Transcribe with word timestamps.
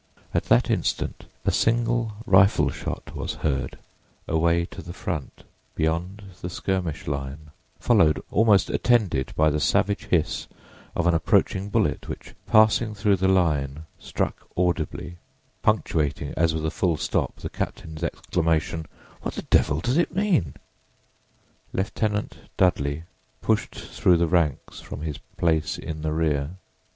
At 0.33 0.45
that 0.45 0.67
instant 0.71 1.25
a 1.45 1.51
single 1.51 2.13
rifle 2.25 2.71
shot 2.71 3.15
was 3.15 3.35
heard, 3.45 3.77
away 4.27 4.65
to 4.71 4.81
the 4.81 4.93
front, 4.95 5.43
beyond 5.75 6.23
the 6.41 6.49
skirmish 6.49 7.05
line, 7.07 7.51
followed, 7.79 8.19
almost 8.31 8.71
attended, 8.71 9.31
by 9.35 9.51
the 9.51 9.59
savage 9.59 10.05
hiss 10.07 10.47
of 10.95 11.05
an 11.05 11.13
approaching 11.13 11.69
bullet 11.69 12.09
which 12.09 12.33
passing 12.47 12.95
through 12.95 13.17
the 13.17 13.27
line, 13.27 13.83
struck 13.99 14.47
audibly, 14.57 15.17
punctuating 15.61 16.33
as 16.35 16.51
with 16.55 16.65
a 16.65 16.71
full 16.71 16.97
stop 16.97 17.35
the 17.35 17.49
captain's 17.51 18.03
exclamation, 18.03 18.87
"What 19.21 19.35
the 19.35 19.43
devil 19.43 19.81
does 19.81 19.97
it 19.97 20.15
mean?" 20.15 20.55
Lieutenant 21.73 22.37
Dudley 22.57 23.03
pushed 23.39 23.75
through 23.75 24.17
the 24.17 24.25
ranks 24.25 24.79
from 24.79 25.01
his 25.03 25.19
place 25.37 25.77
in 25.77 26.01
the 26.01 26.11
rear. 26.11 26.55